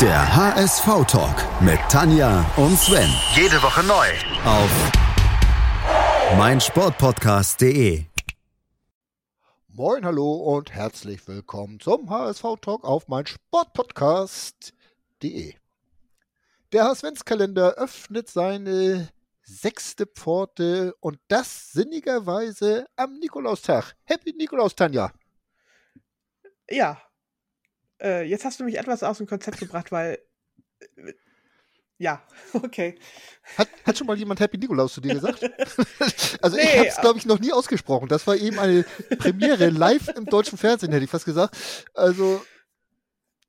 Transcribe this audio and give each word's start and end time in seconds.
Der 0.00 0.36
HSV-Talk 0.36 1.62
mit 1.62 1.78
Tanja 1.88 2.44
und 2.56 2.76
Sven. 2.76 3.08
Jede 3.36 3.62
Woche 3.62 3.84
neu. 3.84 4.08
Auf 4.44 4.68
meinsportpodcast.de. 6.36 8.04
Moin, 9.68 10.04
hallo 10.04 10.32
und 10.32 10.72
herzlich 10.72 11.28
willkommen 11.28 11.78
zum 11.78 12.10
HSV-Talk 12.10 12.82
auf 12.82 13.06
meinsportpodcast.de. 13.06 15.54
Der 16.72 16.84
HSV-Kalender 16.84 17.74
öffnet 17.74 18.28
seine 18.28 19.10
sechste 19.44 20.06
Pforte 20.06 20.96
und 20.98 21.20
das 21.28 21.70
sinnigerweise 21.70 22.88
am 22.96 23.20
Nikolaustag. 23.20 23.94
Happy 24.02 24.34
Nikolaus, 24.36 24.74
Tanja. 24.74 25.12
Ja. 26.68 27.00
Äh, 28.00 28.24
jetzt 28.24 28.44
hast 28.44 28.60
du 28.60 28.64
mich 28.64 28.78
etwas 28.78 29.02
aus 29.02 29.18
dem 29.18 29.26
Konzept 29.26 29.58
gebracht, 29.58 29.92
weil. 29.92 30.18
Äh, 30.96 31.12
ja, 31.96 32.22
okay. 32.54 32.98
Hat, 33.56 33.68
hat 33.84 33.96
schon 33.96 34.06
mal 34.06 34.18
jemand 34.18 34.40
Happy 34.40 34.58
Nikolaus 34.58 34.94
zu 34.94 35.00
dir 35.00 35.14
gesagt? 35.14 35.42
also 36.42 36.56
Nee, 36.56 36.62
ich 36.62 36.78
habe 36.78 36.88
es, 36.88 36.98
äh, 36.98 37.00
glaube 37.00 37.18
ich, 37.18 37.26
noch 37.26 37.38
nie 37.38 37.52
ausgesprochen. 37.52 38.08
Das 38.08 38.26
war 38.26 38.36
eben 38.36 38.58
eine 38.58 38.82
Premiere 39.18 39.70
live 39.70 40.08
im 40.08 40.26
deutschen 40.26 40.58
Fernsehen, 40.58 40.92
hätte 40.92 41.04
ich 41.04 41.10
fast 41.10 41.24
gesagt. 41.24 41.56
Also 41.94 42.44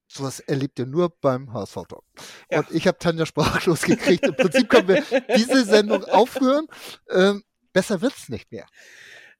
sowas 0.07 0.39
erlebt 0.41 0.77
ihr 0.79 0.85
nur 0.85 1.09
beim 1.09 1.51
HSV-Talk. 1.51 2.03
Ja. 2.51 2.59
Und 2.59 2.71
ich 2.71 2.87
habe 2.87 2.99
Tanja 2.99 3.25
sprachlos 3.25 3.81
gekriegt. 3.81 4.25
Im 4.25 4.35
Prinzip 4.35 4.69
können 4.69 4.87
wir 4.87 5.03
diese 5.35 5.65
Sendung 5.65 6.03
aufhören. 6.05 6.67
Ähm, 7.09 7.43
besser 7.73 8.01
wird's 8.01 8.29
nicht 8.29 8.51
mehr. 8.51 8.67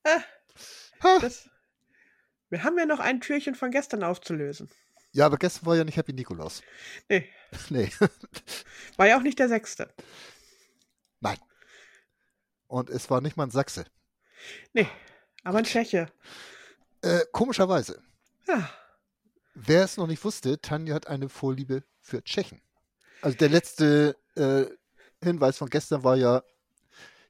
Ah, 0.04 1.20
das, 1.20 1.50
wir 2.50 2.64
haben 2.64 2.78
ja 2.78 2.86
noch 2.86 3.00
ein 3.00 3.22
Türchen 3.22 3.56
von 3.56 3.72
gestern 3.72 4.04
aufzulösen. 4.04 4.70
Ja, 5.16 5.28
aber 5.28 5.38
gestern 5.38 5.66
war 5.66 5.78
ja 5.78 5.86
nicht 5.86 5.96
Happy 5.96 6.12
Nikolaus. 6.12 6.62
Nee, 7.08 7.30
Nee, 7.70 7.90
war 8.98 9.08
ja 9.08 9.18
auch 9.18 9.22
nicht 9.22 9.40
der 9.40 9.48
sechste. 9.48 9.90
nein. 11.22 11.38
Und 12.68 12.90
es 12.90 13.10
war 13.10 13.22
nicht 13.22 13.38
mal 13.38 13.44
ein 13.46 13.52
Sachse. 13.52 13.86
Nee, 14.74 14.88
aber 15.44 15.60
ein 15.60 15.64
Tscheche. 15.64 16.12
Äh, 17.02 17.22
komischerweise. 17.32 18.04
Ja, 18.48 18.70
Wer 19.54 19.86
es 19.86 19.96
noch 19.96 20.08
nicht 20.08 20.22
wusste, 20.26 20.60
Tanja 20.60 20.94
hat 20.94 21.08
eine 21.08 21.30
Vorliebe 21.30 21.84
für 22.02 22.22
Tschechen. 22.22 22.62
Also 23.22 23.38
der 23.38 23.48
letzte 23.48 24.18
äh, 24.36 24.66
Hinweis 25.24 25.58
von 25.58 25.70
gestern 25.70 26.04
war 26.04 26.18
ja, 26.18 26.44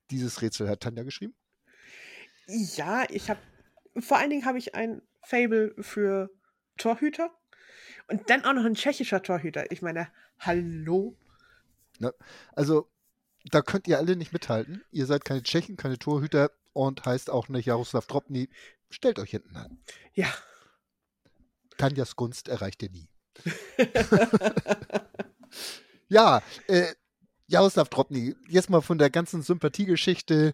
dieses 0.10 0.42
Rätsel 0.42 0.68
hat 0.68 0.80
Tanja 0.82 1.04
geschrieben. 1.04 1.36
ja 2.48 3.06
ich 3.10 3.30
habe. 3.30 3.40
Vor 4.00 4.18
allen 4.18 4.32
Dingen 4.32 4.46
habe 4.46 4.58
ich 4.58 4.74
ein 4.74 5.04
Fable 5.22 5.76
für 5.80 6.32
Torhüter. 6.78 7.30
Und 8.08 8.30
dann 8.30 8.46
auch 8.46 8.54
noch 8.54 8.66
ein 8.66 8.76
tschechischer 8.76 9.22
Torhüter. 9.22 9.72
Ich 9.72 9.82
meine, 9.82 10.08
hallo? 10.40 11.16
Ne? 12.00 12.14
Also 12.54 12.88
da 13.46 13.62
könnt 13.62 13.88
ihr 13.88 13.98
alle 13.98 14.16
nicht 14.16 14.34
mithalten. 14.34 14.84
Ihr 14.92 15.06
seid 15.06 15.26
keine 15.26 15.44
Tschechen, 15.44 15.78
keine 15.78 15.98
Torhüter 15.98 16.52
und 16.74 17.06
heißt 17.06 17.30
auch 17.30 17.48
nicht 17.50 17.66
Jaroslav 17.66 18.06
Dropny. 18.08 18.50
Stellt 18.90 19.20
euch 19.20 19.32
hinten 19.32 19.56
an. 19.56 19.80
Ja. 20.14 20.28
Tanjas 21.78 22.16
Gunst 22.16 22.48
erreicht 22.48 22.84
ihr 22.84 22.90
nie. 22.92 23.08
Ja, 26.08 26.42
äh, 26.68 26.94
Jaroslav 27.48 27.90
Dropny, 27.90 28.36
jetzt 28.48 28.70
mal 28.70 28.82
von 28.82 28.98
der 28.98 29.10
ganzen 29.10 29.42
Sympathiegeschichte 29.42 30.54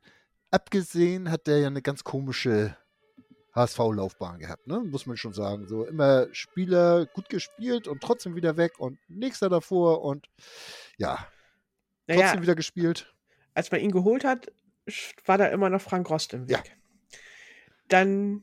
abgesehen, 0.50 1.30
hat 1.30 1.48
der 1.48 1.60
ja 1.60 1.68
eine 1.68 1.82
ganz 1.82 2.04
komische 2.04 2.76
HSV-Laufbahn 3.54 4.40
gehabt, 4.40 4.66
ne? 4.68 4.80
Muss 4.80 5.06
man 5.06 5.18
schon 5.18 5.34
sagen. 5.34 5.68
So 5.68 5.86
immer 5.86 6.28
Spieler 6.34 7.06
gut 7.08 7.30
gespielt 7.30 7.88
und 7.88 8.02
trotzdem 8.02 8.36
wieder 8.36 8.58
weg 8.58 8.80
und 8.80 8.98
nächster 9.10 9.50
davor 9.50 10.04
und 10.04 10.30
ja, 10.98 11.28
trotzdem 12.08 12.26
Naja, 12.26 12.42
wieder 12.42 12.56
gespielt. 12.56 13.14
als 13.54 13.72
man 13.72 13.82
ihn 13.82 13.92
geholt 13.92 14.24
hat, 14.24 14.52
war 15.26 15.38
da 15.38 15.48
immer 15.48 15.70
noch 15.70 15.82
Frank 15.82 16.10
Rost 16.10 16.34
im 16.34 16.48
Weg. 16.48 16.66
Ja. 16.66 17.18
Dann 17.90 18.42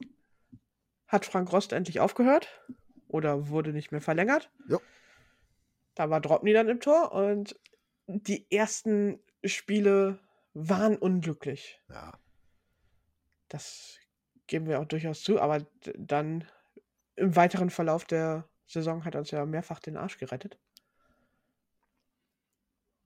hat 1.06 1.24
Frank 1.24 1.50
Rost 1.52 1.72
endlich 1.72 2.00
aufgehört 2.00 2.62
oder 3.08 3.48
wurde 3.48 3.72
nicht 3.72 3.90
mehr 3.92 4.02
verlängert. 4.02 4.50
Jo. 4.68 4.80
Da 5.94 6.10
war 6.10 6.20
Dropny 6.20 6.52
dann 6.52 6.68
im 6.68 6.80
Tor 6.80 7.12
und 7.12 7.58
die 8.06 8.50
ersten 8.50 9.20
Spiele 9.42 10.20
waren 10.52 10.96
unglücklich. 10.96 11.80
Ja. 11.88 12.18
Das 13.48 13.96
geben 14.48 14.66
wir 14.66 14.80
auch 14.80 14.84
durchaus 14.86 15.22
zu, 15.22 15.40
aber 15.40 15.64
dann 15.96 16.44
im 17.16 17.36
weiteren 17.36 17.70
Verlauf 17.70 18.04
der 18.04 18.48
Saison 18.66 19.04
hat 19.04 19.14
uns 19.14 19.30
ja 19.30 19.46
mehrfach 19.46 19.78
den 19.80 19.96
Arsch 19.96 20.18
gerettet. 20.18 20.58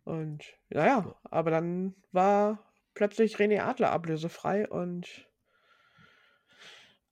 Und 0.05 0.45
naja, 0.71 1.15
aber 1.25 1.51
dann 1.51 1.95
war 2.11 2.59
plötzlich 2.95 3.37
René 3.37 3.61
Adler 3.61 3.91
ablösefrei 3.93 4.69
und 4.69 5.29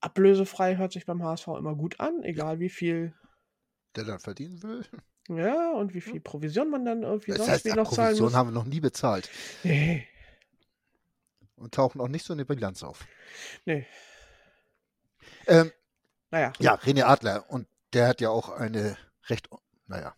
ablösefrei 0.00 0.76
hört 0.76 0.92
sich 0.92 1.06
beim 1.06 1.22
HSV 1.22 1.48
immer 1.58 1.74
gut 1.76 2.00
an, 2.00 2.22
egal 2.24 2.58
wie 2.58 2.68
viel, 2.68 3.14
Der 3.96 4.04
dann 4.04 4.18
verdienen 4.18 4.62
will. 4.62 4.84
ja, 5.28 5.70
und 5.72 5.94
wie 5.94 6.00
viel 6.00 6.20
Provision 6.20 6.70
man 6.70 6.84
dann 6.84 7.02
irgendwie 7.02 7.30
Das 7.32 7.38
sonst 7.38 7.48
heißt, 7.50 7.64
wie 7.66 7.72
noch 7.72 7.90
zahlen 7.90 8.18
Provision 8.18 8.26
muss. 8.26 8.34
haben 8.34 8.48
wir 8.48 8.52
noch 8.52 8.64
nie 8.64 8.80
bezahlt 8.80 9.30
Nee, 9.62 10.06
und 11.56 11.74
tauchen 11.74 12.00
auch 12.00 12.08
nicht 12.08 12.24
so 12.24 12.32
in 12.34 12.38
der 12.38 12.44
Bilanz 12.46 12.82
auf. 12.82 13.06
nee, 13.66 13.86
Ähm, 15.50 15.72
naja. 16.30 16.52
Ja, 16.60 16.74
René 16.76 17.02
Adler. 17.02 17.50
Und 17.50 17.66
der 17.92 18.06
hat 18.08 18.20
ja 18.20 18.30
auch 18.30 18.50
eine 18.50 18.96
recht, 19.28 19.50
naja, 19.86 20.14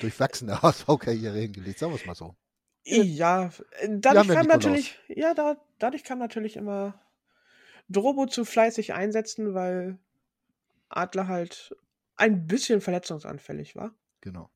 durchwachsene 0.00 0.62
HSV-Karriere 0.62 1.38
hingelegt, 1.38 1.78
sagen 1.78 1.92
wir 1.92 2.00
es 2.00 2.06
mal 2.06 2.14
so. 2.14 2.34
Ja, 2.82 3.50
dadurch 3.86 4.26
ja 4.26 4.34
kam 4.34 4.46
natürlich, 4.46 4.98
ja, 5.08 5.34
da, 5.34 5.56
dadurch 5.78 6.02
kam 6.02 6.18
natürlich 6.18 6.56
immer 6.56 6.98
Drobo 7.90 8.26
zu 8.26 8.46
fleißig 8.46 8.94
einsetzen, 8.94 9.52
weil 9.52 9.98
Adler 10.88 11.28
halt 11.28 11.76
ein 12.16 12.46
bisschen 12.46 12.80
verletzungsanfällig 12.80 13.76
war. 13.76 13.94
Genau. 14.22 14.50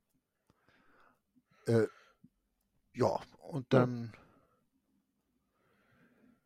Äh, 1.67 1.87
ja, 2.95 3.21
und 3.43 3.73
dann, 3.73 4.15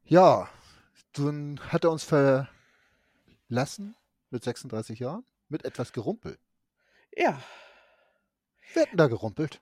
ja, 0.04 0.48
dann 1.12 1.60
hat 1.72 1.84
er 1.84 1.92
uns 1.92 2.04
verlassen 3.48 3.96
mit 4.30 4.44
36 4.44 4.98
Jahren, 5.00 5.26
mit 5.48 5.64
etwas 5.64 5.92
Gerumpel. 5.92 6.38
Ja, 7.16 7.38
Wer 8.72 8.84
hat 8.84 8.92
denn 8.92 8.96
da 8.96 9.08
gerumpelt? 9.08 9.60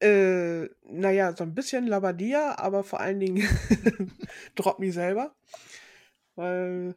äh, 0.00 0.68
naja, 0.84 1.34
so 1.36 1.44
ein 1.44 1.54
bisschen 1.54 1.86
Labadia, 1.86 2.56
aber 2.58 2.84
vor 2.84 3.00
allen 3.00 3.20
Dingen 3.20 3.42
Dropny 4.54 4.90
selber, 4.92 5.34
weil 6.36 6.94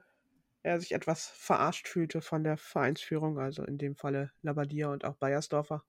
er 0.63 0.79
sich 0.79 0.93
etwas 0.93 1.27
verarscht 1.27 1.87
fühlte 1.87 2.21
von 2.21 2.43
der 2.43 2.57
Vereinsführung, 2.57 3.39
also 3.39 3.63
in 3.63 3.77
dem 3.77 3.95
Falle 3.95 4.31
Labadia 4.41 4.89
und 4.91 5.05
auch 5.05 5.15
Bayersdorfer. 5.17 5.85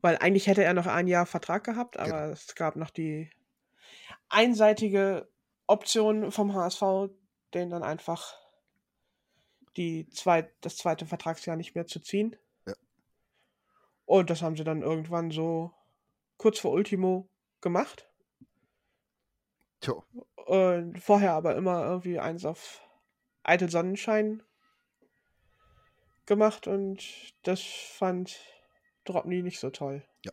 Weil 0.00 0.16
eigentlich 0.18 0.46
hätte 0.48 0.64
er 0.64 0.74
noch 0.74 0.86
ein 0.86 1.06
Jahr 1.06 1.24
Vertrag 1.26 1.62
gehabt, 1.64 1.98
aber 1.98 2.24
Genau. 2.24 2.32
es 2.32 2.54
gab 2.56 2.74
noch 2.76 2.90
die 2.90 3.30
einseitige 4.28 5.28
Option 5.66 6.32
vom 6.32 6.54
HSV, 6.54 7.10
den 7.54 7.70
dann 7.70 7.82
einfach 7.82 8.36
die 9.76 10.08
zweit, 10.10 10.52
das 10.60 10.76
zweite 10.76 11.06
Vertragsjahr 11.06 11.56
nicht 11.56 11.74
mehr 11.74 11.86
zu 11.86 12.00
ziehen. 12.00 12.36
Ja. 12.66 12.74
Und 14.06 14.30
das 14.30 14.42
haben 14.42 14.56
sie 14.56 14.64
dann 14.64 14.82
irgendwann 14.82 15.30
so 15.30 15.72
kurz 16.36 16.58
vor 16.58 16.72
Ultimo 16.72 17.28
gemacht. 17.60 18.08
Tja, 19.80 19.94
Und 20.46 20.98
vorher 20.98 21.32
aber 21.34 21.54
immer 21.56 21.84
irgendwie 21.84 22.18
eins 22.18 22.44
auf 22.44 22.80
Eitel 23.42 23.70
Sonnenschein 23.70 24.42
gemacht 26.26 26.66
und 26.66 27.02
das 27.42 27.62
fand 27.62 28.38
Dropny 29.04 29.42
nicht 29.42 29.60
so 29.60 29.70
toll. 29.70 30.04
Ja. 30.24 30.32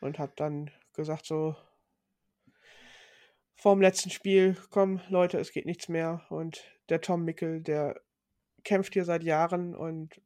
Und 0.00 0.18
hat 0.18 0.38
dann 0.40 0.70
gesagt 0.94 1.26
so 1.26 1.56
vorm 3.56 3.80
letzten 3.80 4.10
Spiel, 4.10 4.56
komm 4.70 5.00
Leute, 5.08 5.38
es 5.38 5.52
geht 5.52 5.66
nichts 5.66 5.88
mehr 5.88 6.24
und 6.30 6.62
der 6.88 7.00
Tom 7.00 7.24
Mickel, 7.24 7.62
der 7.62 8.00
kämpft 8.62 8.92
hier 8.92 9.04
seit 9.04 9.22
Jahren 9.22 9.74
und 9.74 10.20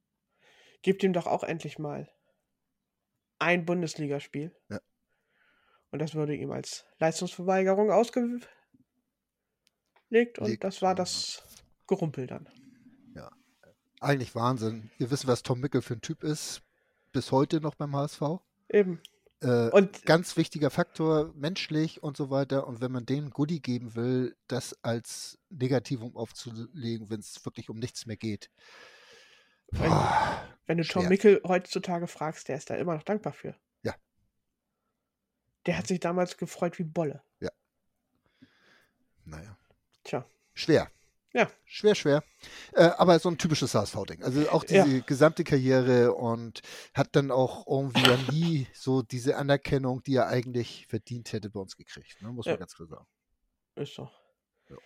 gibt 0.83 1.03
ihm 1.03 1.13
doch 1.13 1.27
auch 1.27 1.43
endlich 1.43 1.79
mal 1.79 2.11
ein 3.39 3.65
Bundesligaspiel. 3.65 4.55
Ja. 4.69 4.81
Und 5.91 6.01
das 6.01 6.15
wurde 6.15 6.35
ihm 6.35 6.51
als 6.51 6.85
Leistungsverweigerung 6.99 7.91
ausgelegt 7.91 8.49
und 10.39 10.49
Legt, 10.49 10.65
das 10.65 10.83
war 10.83 10.91
ja. 10.91 10.95
das 10.97 11.43
Gerumpel 11.87 12.27
dann. 12.27 12.49
eigentlich 14.01 14.35
Wahnsinn. 14.35 14.91
Ihr 14.99 15.11
wisst, 15.11 15.27
was 15.27 15.43
Tom 15.43 15.61
Mickel 15.61 15.83
für 15.83 15.95
ein 15.95 16.01
Typ 16.01 16.25
ist. 16.25 16.63
Bis 17.13 17.33
heute 17.33 17.61
noch 17.61 17.75
beim 17.75 17.95
HSV. 17.95 18.23
Eben. 18.69 19.01
Äh, 19.43 19.71
Und 19.71 20.05
ganz 20.05 20.37
wichtiger 20.37 20.71
Faktor, 20.71 21.33
menschlich 21.35 22.03
und 22.03 22.17
so 22.17 22.31
weiter. 22.31 22.67
Und 22.67 22.81
wenn 22.81 22.93
man 22.93 23.07
denen 23.07 23.31
Goodie 23.31 23.61
geben 23.61 23.95
will, 23.95 24.37
das 24.49 24.77
als 24.83 25.39
Negativum 25.49 26.17
aufzulegen, 26.17 27.09
wenn 27.11 27.21
es 27.21 27.45
wirklich 27.45 27.71
um 27.71 27.79
nichts 27.79 28.07
mehr 28.07 28.17
geht. 28.17 28.51
wenn, 29.71 29.89
Boah, 29.89 30.49
Wenn 30.67 30.79
du 30.79 30.85
Tom 30.85 31.03
Schwer. 31.03 31.09
Mickel 31.11 31.41
heutzutage 31.47 32.07
fragst, 32.07 32.49
der 32.49 32.57
ist 32.57 32.69
da 32.71 32.75
immer 32.77 32.95
noch 32.95 33.03
dankbar 33.03 33.33
für. 33.33 33.55
Ja. 33.83 33.95
Der 35.67 35.79
hat 35.79 35.87
sich 35.87 36.01
damals 36.01 36.37
gefreut 36.37 36.79
wie 36.79 36.85
Bolle. 36.85 37.23
Naja. 39.27 39.57
Tja. 40.03 40.27
Schwer. 40.55 40.91
Ja. 41.33 41.49
Schwer, 41.65 41.95
schwer. 41.95 42.25
Äh, 42.73 42.91
aber 42.99 43.19
so 43.21 43.29
ein 43.29 43.39
typisches 43.39 43.75
HSV-Ding. 43.75 44.23
Also 44.25 44.49
auch 44.51 44.65
diese 44.65 44.89
Ja. 44.89 45.03
gesamte 45.07 45.45
Karriere 45.45 46.13
und 46.15 46.61
hat 46.93 47.15
dann 47.15 47.31
auch 47.31 47.67
irgendwie 47.69 48.03
ja 48.03 48.17
nie 48.33 48.67
so 48.75 49.03
diese 49.03 49.37
Anerkennung, 49.37 50.03
die 50.03 50.17
er 50.17 50.27
eigentlich 50.27 50.87
verdient 50.89 51.33
hätte, 51.33 51.49
bei 51.51 51.61
uns 51.61 51.77
gekriegt. 51.77 52.21
Ne? 52.21 52.33
Muss 52.33 52.47
man 52.47 52.55
Ja. 52.55 52.59
ganz 52.59 52.75
klar 52.75 52.89
sagen. 52.89 53.07
Ist 53.77 53.95
so. 53.95 54.11
Ja. 54.69 54.77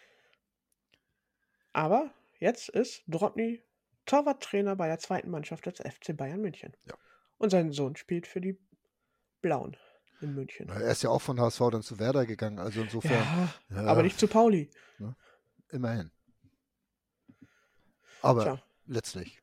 Aber 1.73 2.13
jetzt 2.39 2.69
ist 2.69 3.03
Drobny 3.09 3.63
Torwarttrainer 4.07 4.77
bei 4.77 4.87
der 4.87 4.99
zweiten 4.99 5.31
Mannschaft 5.31 5.65
des 5.65 5.79
FC 5.81 6.15
Bayern 6.15 6.41
München. 6.43 6.77
Ja. 6.85 6.95
Und 7.39 7.51
sein 7.51 7.73
Sohn 7.73 7.97
spielt 7.97 8.27
für 8.27 8.43
die 8.43 8.59
Blauen 9.41 9.77
in 10.21 10.35
München. 10.35 10.67
Na, 10.69 10.75
Er 10.79 10.91
ist 10.93 11.03
ja 11.03 11.09
auch 11.11 11.23
von 11.23 11.41
HSV 11.41 11.61
dann 11.73 11.83
zu 11.83 11.99
Werder 11.99 12.27
gegangen. 12.27 12.59
Also 12.59 12.83
insofern, 12.83 13.49
aber 13.75 14.03
nicht 14.03 14.19
zu 14.19 14.29
Pauli. 14.29 14.71
immerhin. 15.71 16.11
Aber 18.25 18.43
Tja. 18.43 18.63
letztlich. 18.87 19.41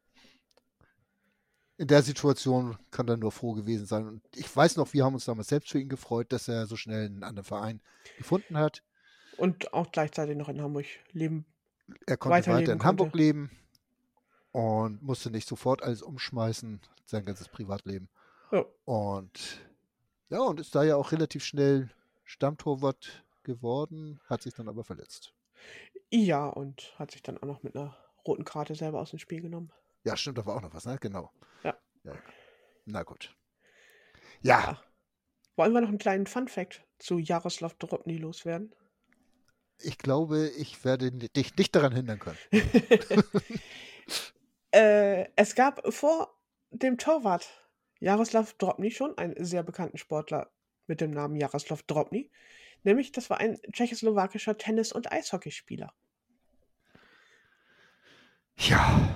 In 1.78 1.88
der 1.88 2.04
Situation 2.04 2.78
kann 2.92 3.08
er 3.08 3.18
nur 3.18 3.32
froh 3.32 3.54
gewesen 3.54 3.86
sein. 3.86 4.08
Und 4.08 4.24
ich 4.36 4.56
weiß 4.56 4.76
noch, 4.76 4.94
wir 4.94 5.04
haben 5.04 5.14
uns 5.14 5.26
damals 5.26 5.48
selbst 5.48 5.72
für 5.72 5.80
ihn 5.80 5.90
gefreut, 5.90 6.32
dass 6.32 6.48
er 6.48 6.68
so 6.68 6.76
schnell 6.76 7.06
einen 7.06 7.24
anderen 7.24 7.46
Verein 7.46 7.82
gefunden 8.18 8.58
hat. 8.58 8.84
Und 9.38 9.74
auch 9.74 9.92
gleichzeitig 9.92 10.38
noch 10.38 10.50
in 10.50 10.62
Hamburg 10.62 10.86
leben. 11.12 11.46
Er 12.06 12.18
konnte 12.18 12.52
weiter 12.52 12.74
in 12.74 12.84
Hamburg 12.84 13.12
konnte. 13.12 13.18
leben 13.18 13.52
und 14.52 15.02
musste 15.02 15.32
nicht 15.32 15.48
sofort 15.48 15.84
alles 15.84 16.02
umschmeißen, 16.02 16.82
sein 17.06 17.26
ganzes 17.26 17.50
Privatleben. 17.50 18.10
Ja. 18.52 18.66
Und 18.86 19.62
ja, 20.30 20.40
und 20.40 20.60
ist 20.60 20.76
da 20.76 20.84
ja 20.84 20.96
auch 20.96 21.12
relativ 21.12 21.44
schnell 21.44 21.90
Stammtorwart 22.24 23.26
geworden, 23.44 24.20
hat 24.26 24.42
sich 24.44 24.54
dann 24.54 24.70
aber 24.70 24.84
verletzt. 24.84 25.34
Ja, 26.10 26.48
und 26.48 26.94
hat 26.98 27.12
sich 27.12 27.22
dann 27.22 27.38
auch 27.38 27.48
noch 27.48 27.64
mit 27.64 27.76
einer 27.76 27.96
roten 28.26 28.46
Karte 28.46 28.76
selber 28.76 29.00
aus 29.00 29.12
dem 29.12 29.20
Spiel 29.20 29.42
genommen. 29.42 29.72
Ja, 30.04 30.18
stimmt, 30.18 30.38
da 30.38 30.46
war 30.46 30.58
auch 30.58 30.62
noch 30.62 30.74
was, 30.74 30.86
ne? 30.86 30.98
Genau. 31.00 31.32
Ja. 31.64 31.78
ja. 32.04 32.14
Na 32.86 33.04
gut. 33.04 33.36
Ja, 34.42 34.60
Ja. 34.62 34.84
Wollen 35.58 35.74
wir 35.74 35.82
noch 35.82 35.90
einen 35.90 35.98
kleinen 35.98 36.28
Fun-Fact 36.28 36.82
zu 36.98 37.20
Jaroslav 37.20 37.76
Drobny 37.76 38.18
loswerden? 38.18 38.74
ich 39.84 39.98
glaube, 39.98 40.50
ich 40.58 40.84
werde 40.86 41.12
dich 41.12 41.56
nicht 41.56 41.76
daran 41.76 41.94
hindern 41.94 42.20
können. 42.20 42.38
äh, 44.72 45.26
es 45.36 45.56
gab 45.56 45.94
vor 45.94 46.34
dem 46.70 46.98
Torwart 46.98 47.50
Jaroslav 48.00 48.54
Drobny 48.54 48.92
schon 48.92 49.18
einen 49.18 49.44
sehr 49.44 49.64
bekannten 49.64 49.98
Sportler 49.98 50.52
mit 50.88 51.02
dem 51.02 51.12
Namen 51.12 51.36
Jaroslav 51.36 51.84
Drobny. 51.84 52.32
Nämlich, 52.84 53.12
das 53.12 53.30
war 53.30 53.40
ein 53.40 53.60
tschechoslowakischer 53.72 54.58
Tennis- 54.58 54.92
und 54.92 55.12
Eishockeyspieler, 55.12 55.94
Ja, 58.68 59.10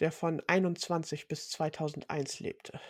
der 0.00 0.12
von 0.12 0.42
21 0.46 1.28
bis 1.28 1.48
2001 1.50 2.40
lebte. 2.40 2.80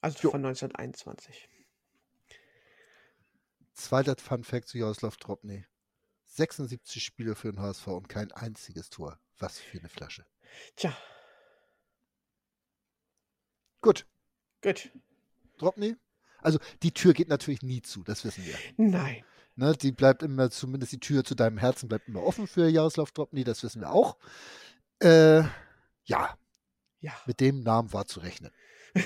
Also 0.00 0.18
Jo. 0.22 0.30
von 0.30 0.44
1921. 0.44 1.48
zweiter 3.74 4.16
Fun 4.16 4.44
Fact 4.44 4.68
zu 4.68 4.78
Jaroslav 4.78 5.16
Drobny. 5.16 5.66
76 6.26 7.02
Spiele 7.02 7.34
für 7.34 7.50
den 7.50 7.60
HSV 7.60 7.86
und 7.88 8.08
kein 8.08 8.30
einziges 8.32 8.88
Tor. 8.88 9.18
Was 9.38 9.58
für 9.58 9.78
eine 9.78 9.88
Flasche. 9.88 10.24
Tja, 10.76 10.96
Gut, 13.80 14.06
gut. 14.62 14.90
Drobny. 15.58 15.96
Also 16.38 16.58
die 16.82 16.92
Tür 16.92 17.14
geht 17.14 17.28
natürlich 17.28 17.62
nie 17.62 17.82
zu, 17.82 18.02
das 18.02 18.24
wissen 18.24 18.44
wir. 18.44 18.56
Nein. 18.76 19.24
Ne, 19.58 19.72
die 19.74 19.90
bleibt 19.92 20.22
immer, 20.22 20.50
zumindest 20.50 20.92
die 20.92 21.00
Tür 21.00 21.24
zu 21.24 21.34
deinem 21.34 21.56
Herzen 21.56 21.88
bleibt 21.88 22.08
immer 22.08 22.22
offen 22.22 22.46
für 22.46 22.68
Jaroslav 22.68 23.10
Drobny, 23.12 23.42
das 23.42 23.62
wissen 23.62 23.80
wir 23.80 23.90
auch. 23.90 24.18
Äh, 25.00 25.42
ja, 26.04 26.36
Ja. 27.00 27.12
mit 27.26 27.40
dem 27.40 27.60
Namen 27.60 27.90
war 27.92 28.06
zu 28.06 28.20
rechnen. 28.20 28.52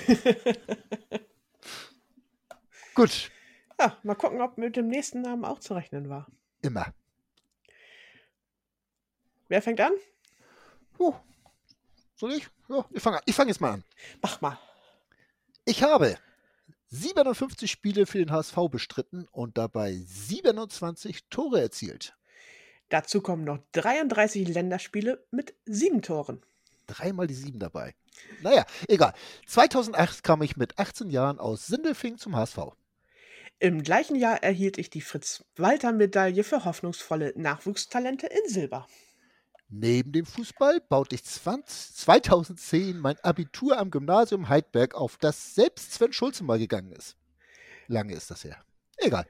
Gut, 2.95 3.31
ja, 3.79 3.97
mal 4.03 4.15
gucken, 4.15 4.41
ob 4.41 4.57
mit 4.57 4.75
dem 4.75 4.87
nächsten 4.87 5.21
Namen 5.21 5.45
auch 5.45 5.59
zu 5.59 5.73
rechnen 5.73 6.09
war. 6.09 6.27
immer. 6.61 6.93
Wer 9.47 9.61
fängt 9.61 9.79
an? 9.81 9.93
Oh, 10.97 11.13
soll 12.15 12.33
ich? 12.33 12.47
Ja, 12.69 12.85
ich 12.91 13.01
fange 13.01 13.19
fang 13.31 13.47
jetzt 13.47 13.59
mal 13.61 13.71
an. 13.71 13.83
Mach 14.21 14.39
mal. 14.41 14.57
Ich 15.65 15.83
habe 15.83 16.17
57 16.91 17.71
Spiele 17.71 18.05
für 18.05 18.19
den 18.19 18.31
HSV 18.31 18.55
bestritten 18.69 19.27
und 19.31 19.57
dabei 19.57 19.93
27 20.05 21.25
Tore 21.29 21.61
erzielt. 21.61 22.15
Dazu 22.89 23.21
kommen 23.21 23.45
noch 23.45 23.59
33 23.71 24.49
Länderspiele 24.49 25.25
mit 25.31 25.55
sieben 25.65 26.01
Toren. 26.01 26.41
Dreimal 26.87 27.27
die 27.27 27.33
sieben 27.33 27.59
dabei. 27.59 27.95
Naja, 28.41 28.65
egal. 28.89 29.13
2008 29.47 30.21
kam 30.23 30.41
ich 30.41 30.57
mit 30.57 30.77
18 30.77 31.09
Jahren 31.09 31.39
aus 31.39 31.67
Sindelfing 31.67 32.17
zum 32.17 32.35
HSV. 32.35 32.57
Im 33.59 33.83
gleichen 33.83 34.17
Jahr 34.17 34.43
erhielt 34.43 34.77
ich 34.77 34.89
die 34.89 35.01
Fritz-Walter-Medaille 35.01 36.43
für 36.43 36.65
hoffnungsvolle 36.65 37.31
Nachwuchstalente 37.37 38.27
in 38.27 38.49
Silber. 38.49 38.87
Neben 39.73 40.11
dem 40.11 40.25
Fußball 40.25 40.81
baute 40.81 41.15
ich 41.15 41.23
20, 41.23 41.95
2010 41.95 42.99
mein 42.99 43.17
Abitur 43.19 43.77
am 43.77 43.89
Gymnasium 43.89 44.49
Heidberg 44.49 44.95
auf, 44.95 45.15
das 45.15 45.55
selbst 45.55 45.93
Sven 45.93 46.11
Schulze 46.11 46.43
mal 46.43 46.59
gegangen 46.59 46.91
ist. 46.91 47.15
Lange 47.87 48.13
ist 48.13 48.29
das 48.29 48.43
her. 48.43 48.61
Egal. 48.97 49.25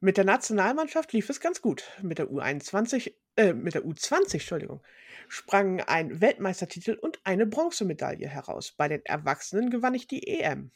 Mit 0.00 0.18
der 0.18 0.24
Nationalmannschaft 0.24 1.12
lief 1.12 1.28
es 1.30 1.40
ganz 1.40 1.62
gut. 1.62 1.82
Mit 2.00 2.18
der 2.18 2.28
U21, 2.28 3.12
äh, 3.36 3.54
mit 3.54 3.74
der 3.74 3.84
U20, 3.84 4.34
Entschuldigung, 4.34 4.82
sprangen 5.26 5.80
ein 5.80 6.20
Weltmeistertitel 6.20 6.92
und 6.92 7.18
eine 7.24 7.44
Bronzemedaille 7.44 8.28
heraus. 8.28 8.70
Bei 8.70 8.86
den 8.86 9.04
Erwachsenen 9.04 9.70
gewann 9.70 9.94
ich 9.94 10.06
die 10.06 10.28
EM. 10.28 10.70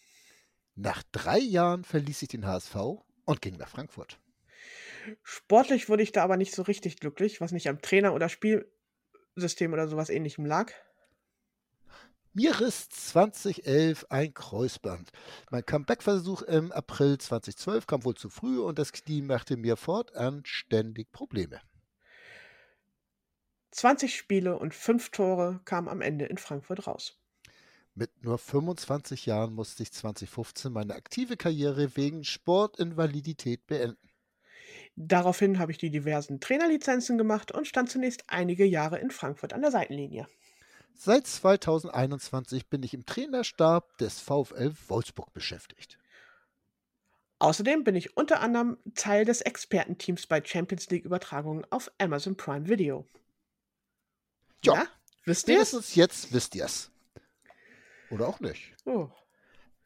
Nach 0.74 1.04
drei 1.12 1.38
Jahren 1.38 1.84
verließ 1.84 2.22
ich 2.22 2.28
den 2.28 2.44
HSV 2.44 2.74
und 3.24 3.40
ging 3.40 3.56
nach 3.56 3.68
Frankfurt. 3.68 4.18
Sportlich 5.22 5.88
wurde 5.88 6.02
ich 6.02 6.10
da 6.10 6.24
aber 6.24 6.36
nicht 6.36 6.54
so 6.54 6.62
richtig 6.62 6.98
glücklich, 6.98 7.40
was 7.40 7.52
nicht 7.52 7.68
am 7.68 7.80
Trainer 7.80 8.14
oder 8.14 8.28
Spielsystem 9.30 9.72
oder 9.72 9.88
sowas 9.88 10.10
ähnlichem 10.10 10.44
lag. 10.44 10.72
Mir 12.32 12.60
riss 12.60 12.88
2011 12.90 14.06
ein 14.08 14.34
Kreuzband. 14.34 15.10
Mein 15.50 15.66
Comeback-Versuch 15.66 16.42
im 16.42 16.70
April 16.70 17.18
2012 17.18 17.86
kam 17.86 18.04
wohl 18.04 18.14
zu 18.14 18.28
früh 18.28 18.60
und 18.60 18.78
das 18.78 18.92
Knie 18.92 19.22
machte 19.22 19.56
mir 19.56 19.76
fortan 19.76 20.42
ständig 20.44 21.10
Probleme. 21.10 21.60
20 23.72 24.14
Spiele 24.16 24.58
und 24.58 24.74
5 24.74 25.10
Tore 25.10 25.60
kamen 25.64 25.88
am 25.88 26.00
Ende 26.00 26.26
in 26.26 26.38
Frankfurt 26.38 26.86
raus. 26.86 27.16
Mit 27.94 28.22
nur 28.22 28.38
25 28.38 29.26
Jahren 29.26 29.54
musste 29.54 29.82
ich 29.82 29.92
2015 29.92 30.72
meine 30.72 30.94
aktive 30.94 31.36
Karriere 31.36 31.96
wegen 31.96 32.24
Sportinvalidität 32.24 33.66
beenden. 33.66 34.09
Daraufhin 35.02 35.58
habe 35.58 35.72
ich 35.72 35.78
die 35.78 35.88
diversen 35.90 36.40
Trainerlizenzen 36.40 37.16
gemacht 37.16 37.52
und 37.52 37.66
stand 37.66 37.90
zunächst 37.90 38.24
einige 38.26 38.66
Jahre 38.66 38.98
in 38.98 39.10
Frankfurt 39.10 39.54
an 39.54 39.62
der 39.62 39.70
Seitenlinie. 39.70 40.26
Seit 40.94 41.26
2021 41.26 42.66
bin 42.66 42.82
ich 42.82 42.92
im 42.92 43.06
Trainerstab 43.06 43.96
des 43.96 44.20
VfL 44.20 44.74
Wolfsburg 44.88 45.32
beschäftigt. 45.32 45.98
Außerdem 47.38 47.82
bin 47.82 47.96
ich 47.96 48.18
unter 48.18 48.40
anderem 48.40 48.76
Teil 48.94 49.24
des 49.24 49.40
Expertenteams 49.40 50.26
bei 50.26 50.44
Champions 50.44 50.90
League 50.90 51.06
Übertragungen 51.06 51.64
auf 51.70 51.90
Amazon 51.96 52.36
Prime 52.36 52.68
Video. 52.68 53.06
Ja, 54.62 54.86
wisst 55.24 55.48
ihr 55.48 55.62
es? 55.62 55.94
Jetzt 55.94 56.34
wisst 56.34 56.54
ihr 56.54 56.66
es. 56.66 56.90
Oder 58.10 58.28
auch 58.28 58.40
nicht. 58.40 58.74
Oh. 58.84 59.08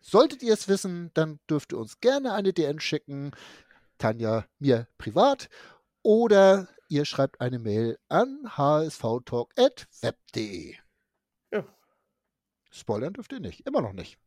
Solltet 0.01 0.43
ihr 0.43 0.53
es 0.53 0.69
wissen, 0.69 1.13
dann 1.15 1.39
dürft 1.49 1.73
ihr 1.73 1.79
uns 1.79 2.01
gerne 2.01 2.35
eine 2.35 2.53
DN 2.53 2.79
schicken. 2.79 3.31
Tanja 4.05 4.47
mir 4.59 4.87
privat. 4.99 5.49
Oder 6.03 6.69
ihr 6.89 7.07
schreibt 7.07 7.41
eine 7.41 7.59
Mail 7.59 7.99
an 8.09 8.47
hsvtalk.web.de. 8.57 10.77
Ja. 11.51 11.65
Spoilern 12.71 13.15
dürft 13.15 13.33
ihr 13.33 13.41
nicht. 13.41 13.67
Immer 13.67 13.81
noch 13.81 13.95
nicht. 13.95 14.19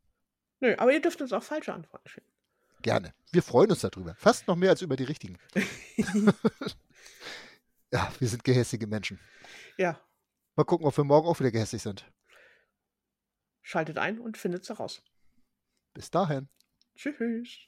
Nö, 0.60 0.76
aber 0.78 0.92
ihr 0.92 1.02
dürft 1.02 1.22
uns 1.22 1.32
auch 1.32 1.44
falsche 1.44 1.74
Antworten 1.74 2.10
schicken. 2.10 2.28
Gerne. 2.82 3.14
Wir 3.32 3.44
freuen 3.44 3.70
uns 3.70 3.82
darüber. 3.82 4.16
Fast 4.16 4.48
noch 4.48 4.56
mehr 4.56 4.72
als 4.72 4.82
über 4.82 4.96
die 4.96 5.04
richtigen. 5.04 5.38
ja, 7.92 8.12
wir 8.18 8.28
sind 8.28 8.44
gehässige 8.44 8.88
Menschen. 8.88 9.20
Ja, 9.78 10.02
Mal 10.58 10.64
gucken, 10.64 10.88
ob 10.88 10.98
wir 10.98 11.04
morgen 11.04 11.28
auch 11.28 11.40
wieder 11.40 11.52
gehässig 11.52 11.84
sind. 11.84 12.12
schaltet 13.62 14.00
ein 14.00 14.20
und 14.20 14.38
findet's 14.38 14.70
heraus. 14.70 15.04
Bis 15.94 16.10
dahin. 16.10 16.50
Tschüss. 16.96 17.68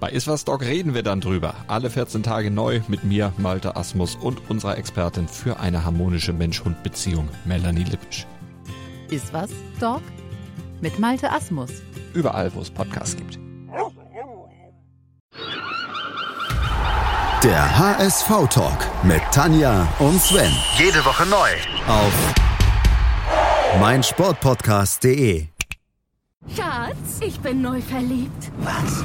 Bei 0.00 0.10
Iswas 0.10 0.44
Dog 0.44 0.62
reden 0.62 0.92
wir 0.94 1.02
dann 1.02 1.20
drüber. 1.20 1.54
Alle 1.68 1.88
14 1.88 2.22
Tage 2.22 2.50
neu 2.50 2.80
mit 2.88 3.04
mir, 3.04 3.32
Malte 3.38 3.76
Asmus 3.76 4.16
und 4.16 4.50
unserer 4.50 4.76
Expertin 4.76 5.28
für 5.28 5.60
eine 5.60 5.84
harmonische 5.84 6.32
Mensch-Hund-Beziehung, 6.32 7.28
Melanie 7.44 7.84
Lippisch. 7.84 8.26
Iswas 9.10 9.50
Dog? 9.80 10.02
Mit 10.80 10.98
Malte 10.98 11.30
Asmus. 11.30 11.70
Überall, 12.12 12.52
wo 12.54 12.60
es 12.60 12.70
Podcasts 12.70 13.16
gibt. 13.16 13.38
Der 17.42 17.78
HSV-Talk 17.78 18.88
mit 19.04 19.20
Tanja 19.30 19.86
und 19.98 20.18
Sven. 20.20 20.50
Jede 20.78 21.04
Woche 21.04 21.26
neu. 21.26 21.48
Auf 21.86 22.34
meinsportpodcast.de. 23.80 25.46
Schatz, 26.56 27.20
ich 27.20 27.38
bin 27.40 27.60
neu 27.60 27.80
verliebt. 27.82 28.50
Was? 28.58 29.04